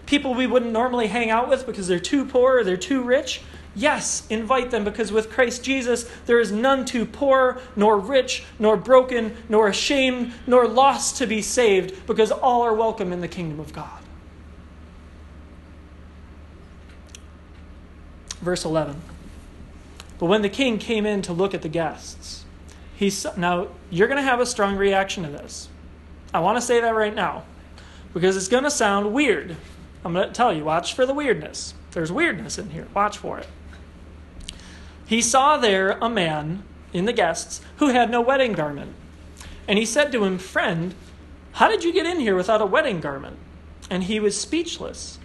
[0.06, 3.42] People we wouldn't normally hang out with because they're too poor or they're too rich?
[3.76, 8.78] Yes, invite them because with Christ Jesus there is none too poor, nor rich, nor
[8.78, 13.60] broken, nor ashamed, nor lost to be saved because all are welcome in the kingdom
[13.60, 14.00] of God.
[18.42, 19.02] Verse 11.
[20.20, 22.46] But when the king came in to look at the guests,
[22.96, 25.68] he saw, now you're going to have a strong reaction to this.
[26.32, 27.44] I want to say that right now
[28.14, 29.56] because it's going to sound weird.
[30.06, 31.74] I'm going to tell you, watch for the weirdness.
[31.92, 32.88] There's weirdness in here.
[32.94, 33.48] Watch for it
[35.14, 38.94] he saw there a man in the guests who had no wedding garment.
[39.68, 40.96] And he said to him, Friend,
[41.54, 43.38] how did you get in here without a wedding garment?
[43.90, 45.20] And he was speechless.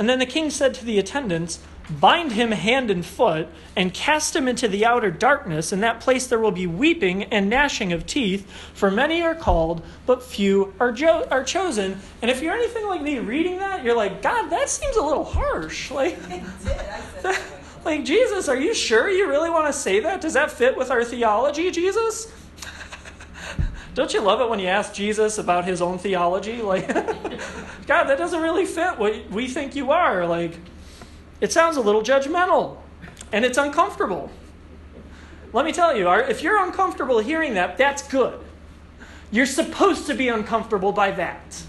[0.00, 4.34] And then the king said to the attendants, Bind him hand and foot, and cast
[4.34, 5.72] him into the outer darkness.
[5.72, 9.84] In that place there will be weeping and gnashing of teeth, for many are called,
[10.06, 12.00] but few are, jo- are chosen.
[12.22, 15.24] And if you're anything like me reading that, you're like, God, that seems a little
[15.24, 15.90] harsh.
[16.00, 16.18] Like,
[17.22, 20.20] that, like, Jesus, are you sure you really want to say that?
[20.20, 22.32] Does that fit with our theology, Jesus?
[23.94, 26.62] Don't you love it when you ask Jesus about his own theology?
[26.62, 26.86] Like,
[27.86, 30.26] God, that doesn't really fit what we think you are.
[30.26, 30.58] Like,
[31.40, 32.76] it sounds a little judgmental
[33.32, 34.30] and it's uncomfortable.
[35.52, 38.38] Let me tell you, if you're uncomfortable hearing that, that's good.
[39.30, 41.62] You're supposed to be uncomfortable by that.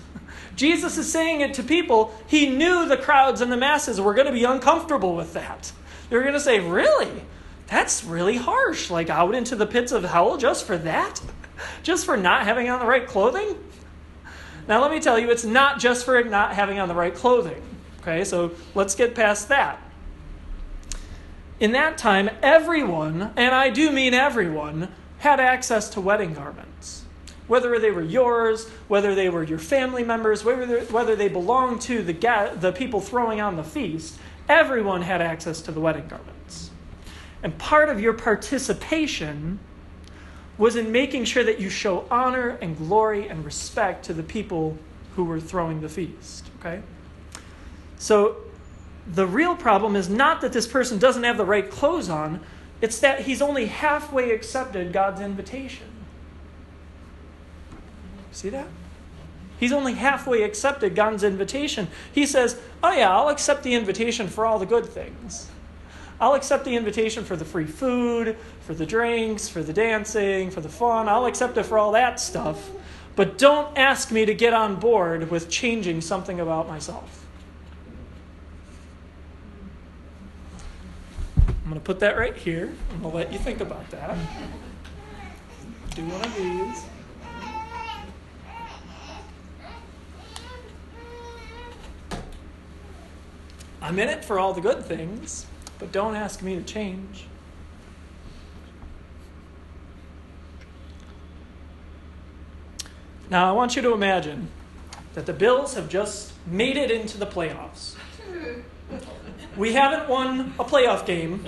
[0.56, 2.14] Jesus is saying it to people.
[2.28, 5.72] He knew the crowds and the masses were going to be uncomfortable with that.
[6.12, 7.24] They're going to say, Really?
[7.68, 8.92] That's really harsh.
[8.92, 11.22] Like out into the pits of hell just for that?
[11.84, 13.56] Just for not having on the right clothing?
[14.68, 17.62] Now, let me tell you, it's not just for not having on the right clothing.
[18.02, 19.82] Okay, so let's get past that.
[21.60, 27.06] In that time, everyone, and I do mean everyone, had access to wedding garments.
[27.48, 32.02] Whether they were yours, whether they were your family members, whether, whether they belonged to
[32.02, 34.18] the, the people throwing on the feast,
[34.50, 36.72] everyone had access to the wedding garments.
[37.44, 39.60] And part of your participation
[40.58, 44.78] was in making sure that you show honor and glory and respect to the people
[45.16, 46.46] who were throwing the feast.
[46.60, 46.82] Okay?
[47.98, 48.38] So
[49.08, 52.42] the real problem is not that this person doesn't have the right clothes on,
[52.82, 55.88] it's that he's only halfway accepted God's invitation.
[58.32, 58.68] See that?
[59.62, 61.88] He's only halfway accepted God's invitation.
[62.12, 65.52] He says, Oh, yeah, I'll accept the invitation for all the good things.
[66.20, 70.62] I'll accept the invitation for the free food, for the drinks, for the dancing, for
[70.62, 71.08] the fun.
[71.08, 72.72] I'll accept it for all that stuff.
[73.16, 77.24] But don't ask me to get on board with changing something about myself.
[81.38, 82.74] I'm going to put that right here.
[82.94, 84.18] I'm going to let you think about that.
[85.94, 86.84] Do one of these.
[93.82, 95.48] I'm in it for all the good things,
[95.80, 97.26] but don't ask me to change.
[103.30, 104.50] Now, I want you to imagine
[105.14, 107.96] that the Bills have just made it into the playoffs.
[109.58, 111.48] We haven't won a playoff game,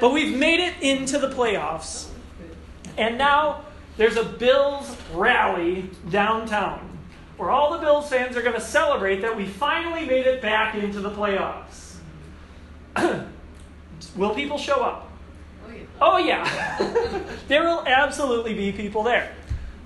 [0.00, 2.08] but we've made it into the playoffs.
[2.96, 3.64] And now
[3.96, 6.93] there's a Bills rally downtown
[7.36, 10.74] where all the Bills fans are going to celebrate that we finally made it back
[10.74, 11.96] into the playoffs.
[14.16, 15.10] will people show up?
[16.00, 16.44] Oh, Oh, yeah.
[16.80, 17.20] yeah.
[17.48, 19.32] there will absolutely be people there.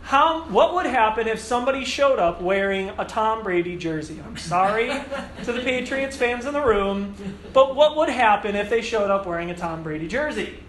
[0.03, 4.19] How, what would happen if somebody showed up wearing a Tom Brady jersey?
[4.25, 4.89] I'm sorry
[5.45, 7.15] to the Patriots fans in the room,
[7.53, 10.61] but what would happen if they showed up wearing a Tom Brady jersey?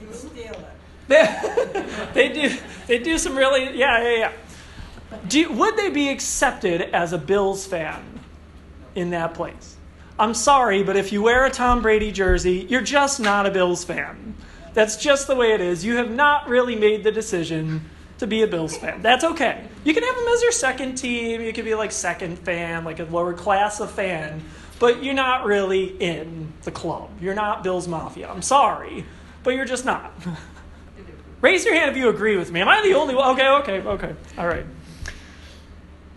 [0.00, 0.66] You steal it.
[1.08, 2.56] They, they do
[2.88, 4.32] they do some really yeah yeah yeah.
[5.28, 8.02] Do, would they be accepted as a Bills fan
[8.94, 9.76] in that place?
[10.18, 13.84] I'm sorry, but if you wear a Tom Brady jersey, you're just not a Bills
[13.84, 14.34] fan.
[14.72, 15.84] That's just the way it is.
[15.84, 17.82] You have not really made the decision
[18.18, 19.02] to be a Bills fan.
[19.02, 19.64] That's okay.
[19.84, 21.42] You can have them as your second team.
[21.42, 24.42] You can be like second fan, like a lower class of fan,
[24.78, 27.10] but you're not really in the club.
[27.20, 28.30] You're not Bills Mafia.
[28.30, 29.04] I'm sorry,
[29.42, 30.12] but you're just not.
[31.42, 32.60] Raise your hand if you agree with me.
[32.60, 33.30] Am I the only one?
[33.34, 34.14] Okay, okay, okay.
[34.38, 34.64] All right.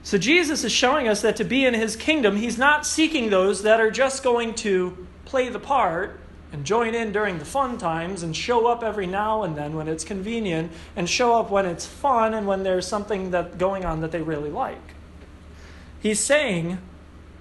[0.10, 3.62] So Jesus is showing us that to be in his kingdom, he's not seeking those
[3.62, 6.20] that are just going to play the part
[6.52, 9.88] and join in during the fun times and show up every now and then when
[9.88, 14.02] it's convenient and show up when it's fun and when there's something that going on
[14.02, 14.82] that they really like.
[16.00, 16.80] He's saying,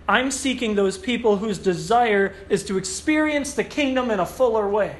[0.06, 4.94] I'm seeking those people whose desire is to experience the kingdom in a fuller way.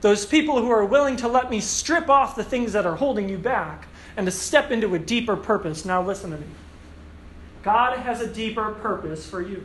[0.00, 3.28] Those people who are willing to let me strip off the things that are holding
[3.28, 5.84] you back and to step into a deeper purpose.
[5.84, 6.46] Now, listen to me.
[7.62, 9.64] God has a deeper purpose for you.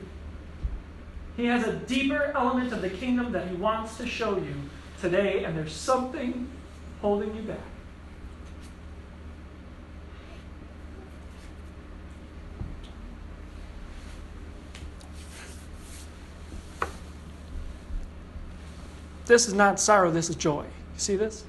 [1.36, 4.56] He has a deeper element of the kingdom that He wants to show you
[5.02, 6.50] today, and there's something
[7.02, 7.60] holding you back.
[19.26, 20.64] This is not sorrow, this is joy.
[20.64, 21.44] You see this?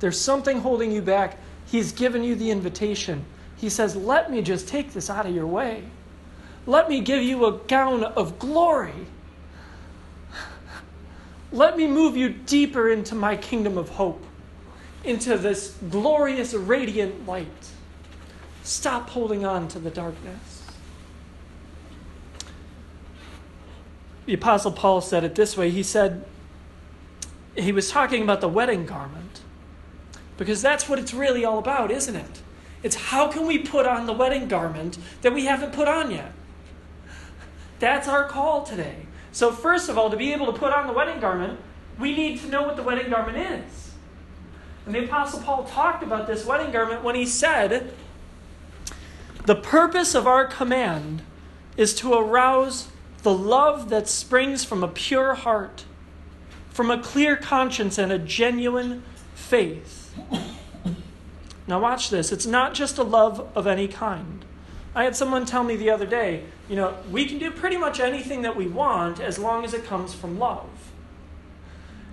[0.00, 1.38] There's something holding you back.
[1.66, 3.24] He's given you the invitation.
[3.56, 5.84] He says, Let me just take this out of your way.
[6.66, 9.06] Let me give you a gown of glory.
[11.52, 14.22] Let me move you deeper into my kingdom of hope,
[15.04, 17.46] into this glorious, radiant light.
[18.64, 20.64] Stop holding on to the darkness.
[24.26, 25.70] The Apostle Paul said it this way.
[25.70, 26.24] He said,
[27.56, 29.25] he was talking about the wedding garment,
[30.36, 32.42] because that's what it's really all about, isn't it?
[32.82, 36.32] It's how can we put on the wedding garment that we haven't put on yet?
[37.78, 39.06] That's our call today.
[39.32, 41.58] So, first of all, to be able to put on the wedding garment,
[41.98, 43.92] we need to know what the wedding garment is.
[44.86, 47.92] And the Apostle Paul talked about this wedding garment when he said,
[49.44, 51.22] The purpose of our command
[51.76, 52.88] is to arouse
[53.22, 55.84] the love that springs from a pure heart,
[56.70, 59.02] from a clear conscience, and a genuine
[59.34, 60.05] faith.
[61.68, 62.30] Now, watch this.
[62.30, 64.44] It's not just a love of any kind.
[64.94, 68.00] I had someone tell me the other day, you know, we can do pretty much
[68.00, 70.68] anything that we want as long as it comes from love.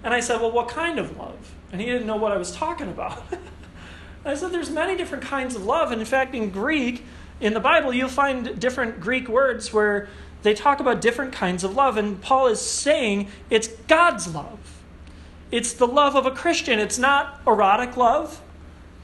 [0.04, 1.56] And I said, well, what kind of love?
[1.72, 3.24] And he didn't know what I was talking about.
[4.26, 5.92] I said, there's many different kinds of love.
[5.92, 7.06] And in fact, in Greek,
[7.40, 10.10] in the Bible, you'll find different Greek words where
[10.44, 11.98] they talk about different kinds of love.
[11.98, 14.73] And Paul is saying it's God's love.
[15.54, 16.80] It's the love of a Christian.
[16.80, 18.42] It's not erotic love.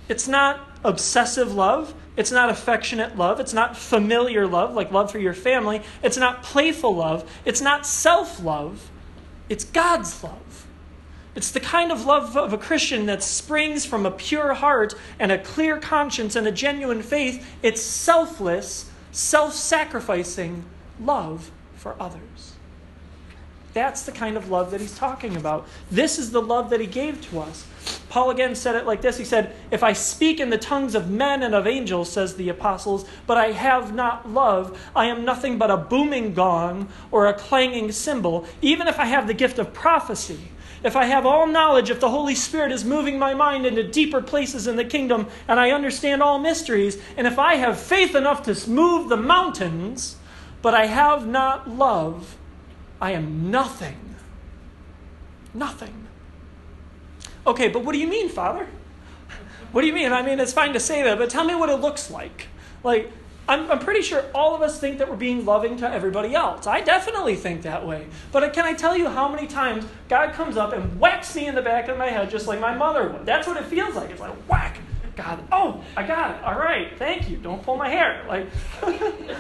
[0.08, 1.93] It's not obsessive love.
[2.18, 3.39] It's not affectionate love.
[3.39, 5.84] It's not familiar love, like love for your family.
[6.02, 7.30] It's not playful love.
[7.45, 8.89] It's not self love.
[9.47, 10.66] It's God's love.
[11.36, 15.32] It's the kind of love of a Christian that springs from a pure heart and
[15.32, 17.47] a clear conscience and a genuine faith.
[17.62, 20.66] It's selfless, self sacrificing
[21.00, 22.49] love for others.
[23.80, 25.65] That's the kind of love that he's talking about.
[25.89, 27.65] This is the love that he gave to us.
[28.09, 31.09] Paul again said it like this He said, If I speak in the tongues of
[31.09, 35.57] men and of angels, says the apostles, but I have not love, I am nothing
[35.57, 39.73] but a booming gong or a clanging cymbal, even if I have the gift of
[39.73, 40.49] prophecy.
[40.84, 44.21] If I have all knowledge, if the Holy Spirit is moving my mind into deeper
[44.21, 48.43] places in the kingdom, and I understand all mysteries, and if I have faith enough
[48.43, 50.17] to move the mountains,
[50.61, 52.36] but I have not love,
[53.02, 54.16] I am nothing.
[55.54, 56.08] Nothing.
[57.47, 58.68] Okay, but what do you mean, Father?
[59.72, 60.12] What do you mean?
[60.12, 62.47] I mean, it's fine to say that, but tell me what it looks like.
[62.84, 63.12] Like,
[63.47, 66.68] I'm, I'm pretty sure all of us think that we're being loving to everybody else.
[66.68, 68.08] I definitely think that way.
[68.32, 71.56] But can I tell you how many times God comes up and whacks me in
[71.56, 73.26] the back of my head just like my mother would?
[73.26, 74.12] That's what it feels like.
[74.12, 74.80] It's like, whack.
[75.16, 76.43] God, oh, I got it.
[76.43, 77.38] All right, thank you.
[77.38, 78.24] Don't pull my hair.
[78.28, 78.47] Like,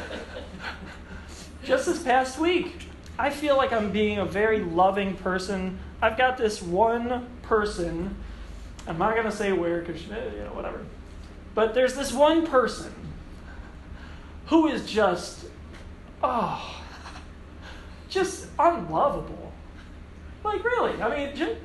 [1.63, 2.88] just this past week,
[3.19, 5.77] I feel like I'm being a very loving person.
[6.01, 8.15] I've got this one person.
[8.87, 10.85] I'm not going to say where because, you know, whatever.
[11.53, 12.93] But there's this one person
[14.45, 15.47] who is just,
[16.23, 16.81] oh,
[18.07, 19.51] just unlovable.
[20.45, 21.01] Like, really.
[21.01, 21.59] I mean, just,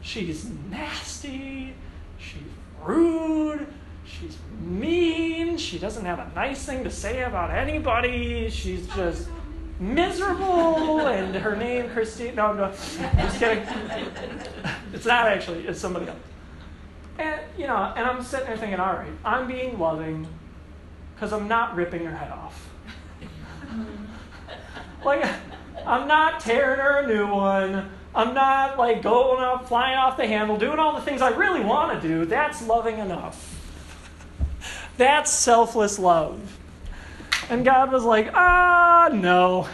[0.00, 1.74] she's nasty.
[2.18, 2.42] She's
[2.82, 3.68] rude.
[4.04, 5.58] She's mean.
[5.58, 8.50] She doesn't have a nice thing to say about anybody.
[8.50, 9.28] She's just
[9.80, 12.36] miserable, and her name Christine.
[12.36, 13.66] No, no, I'm just kidding.
[14.92, 15.66] It's not actually.
[15.66, 16.18] It's somebody else.
[17.18, 20.26] And you know, and I'm sitting there thinking, all right, I'm being loving
[21.14, 22.68] because I'm not ripping her head off.
[25.04, 25.24] like,
[25.86, 27.90] I'm not tearing her a new one.
[28.14, 31.60] I'm not like going up, flying off the handle, doing all the things I really
[31.60, 32.24] want to do.
[32.24, 33.56] That's loving enough.
[34.96, 36.58] That's selfless love.
[37.50, 39.68] And God was like, ah, no.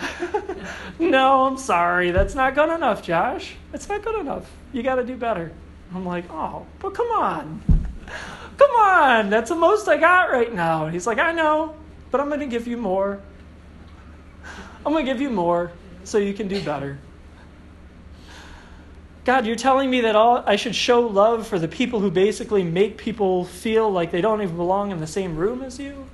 [0.99, 2.11] no, I'm sorry.
[2.11, 3.55] That's not good enough, Josh.
[3.75, 4.51] It's not good enough.
[4.73, 5.53] You got to do better.
[5.95, 7.63] I'm like, oh, but come on.
[8.57, 9.29] Come on.
[9.29, 10.87] That's the most I got right now.
[10.87, 11.75] And he's like, I know,
[12.11, 13.21] but I'm going to give you more.
[14.87, 15.71] I'm going to give you more
[16.05, 16.99] so you can do better.
[19.27, 22.63] God, you're telling me that all I should show love for the people who basically
[22.63, 26.06] make people feel like they don't even belong in the same room as you?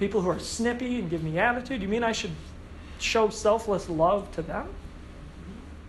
[0.00, 1.82] People who are snippy and give me attitude?
[1.82, 2.32] You mean I should
[2.98, 4.68] show selfless love to them?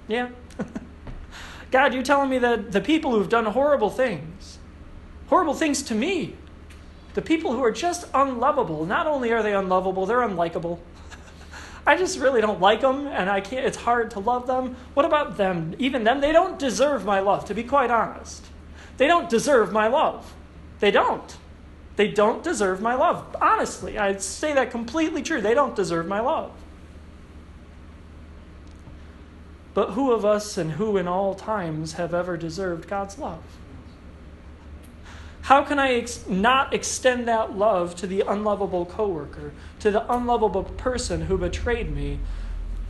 [0.08, 0.30] Yeah.
[1.72, 4.60] God, you're telling me that the people who've done horrible things,
[5.28, 6.36] horrible things to me,
[7.14, 10.80] the people who are just unlovable, not only are they unlovable, they're unlikable.
[11.88, 14.76] I just really don't like them and I can't it's hard to love them.
[14.94, 15.74] What about them?
[15.80, 18.46] Even them, they don't deserve my love, to be quite honest.
[18.98, 20.34] They don't deserve my love.
[20.80, 21.38] They don't.
[21.96, 23.36] They don't deserve my love.
[23.42, 25.42] Honestly, I say that completely true.
[25.42, 26.52] They don't deserve my love.
[29.74, 33.44] But who of us and who in all times have ever deserved God's love?
[35.44, 40.64] How can I ex- not extend that love to the unlovable coworker, to the unlovable
[40.64, 42.20] person who betrayed me,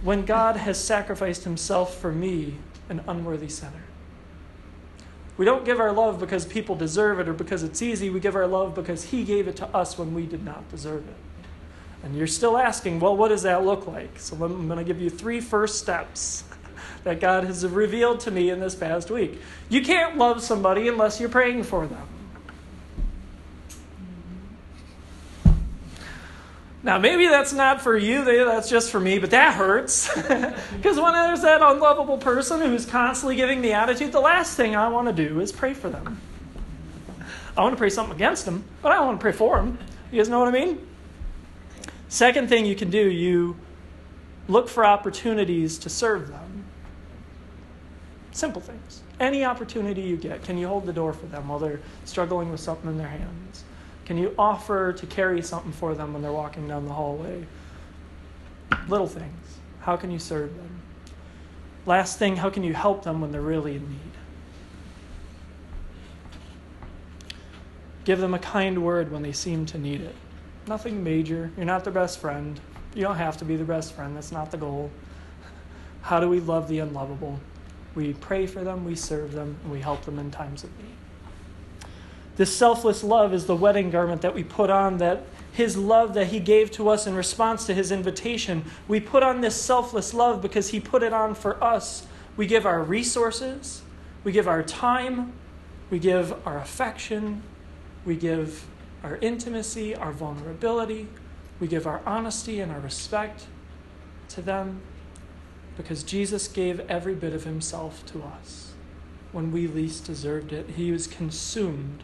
[0.04, 2.58] when God has sacrificed himself for me,
[2.90, 3.84] an unworthy sinner?
[5.38, 8.10] We don't give our love because people deserve it or because it's easy.
[8.10, 11.08] We give our love because He gave it to us when we did not deserve
[11.08, 11.16] it.
[12.04, 14.20] And you're still asking, well, what does that look like?
[14.20, 16.44] So I'm going to give you three first steps
[17.04, 19.40] that God has revealed to me in this past week.
[19.70, 22.08] You can't love somebody unless you're praying for them.
[26.84, 30.10] Now, maybe that's not for you, that's just for me, but that hurts.
[30.82, 34.88] Because when there's that unlovable person who's constantly giving the attitude, the last thing I
[34.88, 36.20] want to do is pray for them.
[37.56, 39.78] I want to pray something against them, but I don't want to pray for them.
[40.12, 40.88] You guys know what I mean?
[42.10, 43.58] Second thing you can do, you
[44.48, 46.66] look for opportunities to serve them.
[48.32, 49.02] Simple things.
[49.20, 52.60] Any opportunity you get, can you hold the door for them while they're struggling with
[52.60, 53.64] something in their hands?
[54.06, 57.46] Can you offer to carry something for them when they're walking down the hallway?
[58.88, 59.60] Little things.
[59.82, 60.82] How can you serve them?
[61.86, 64.12] Last thing, how can you help them when they're really in need?
[68.04, 70.16] Give them a kind word when they seem to need it.
[70.68, 71.52] Nothing major.
[71.56, 72.60] You're not their best friend.
[72.94, 74.16] You don't have to be the best friend.
[74.16, 74.92] That's not the goal.
[76.02, 77.40] How do we love the unlovable?
[77.94, 80.96] We pray for them, we serve them, and we help them in times of need.
[82.38, 86.28] This selfless love is the wedding garment that we put on, that his love that
[86.28, 88.64] he gave to us in response to his invitation.
[88.88, 92.08] We put on this selfless love because he put it on for us.
[92.38, 93.82] We give our resources,
[94.24, 95.34] we give our time,
[95.90, 97.44] we give our affection,
[98.06, 98.66] we give
[99.04, 101.08] our intimacy, our vulnerability,
[101.60, 103.46] we give our honesty and our respect
[104.30, 104.82] to them
[105.76, 108.72] because Jesus gave every bit of himself to us
[109.32, 110.72] when we least deserved it.
[110.72, 112.04] He was consumed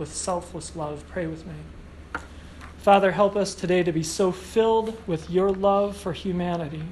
[0.00, 1.04] with selfless love.
[1.08, 1.52] Pray with me.
[2.78, 6.82] Father, help us today to be so filled with your love for humanity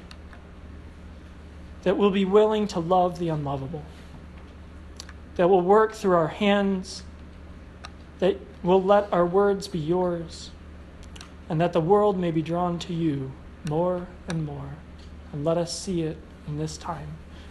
[1.83, 3.83] that we'll be willing to love the unlovable,
[5.37, 7.03] that we'll work through our hands,
[8.19, 10.51] that we'll let our words be yours,
[11.49, 13.33] and that the world may be drawn to you
[13.71, 14.77] more and more.
[15.33, 17.09] And let us see it in this time.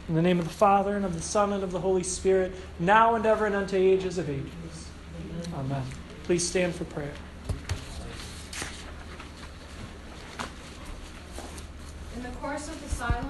[0.07, 2.53] In the name of the Father, and of the Son, and of the Holy Spirit,
[2.79, 4.51] now and ever and unto ages of ages.
[5.55, 5.83] Amen.
[6.23, 7.13] Please stand for prayer.
[12.15, 13.27] In the course of the silence,